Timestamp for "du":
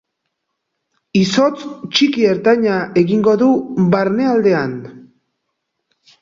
3.43-3.51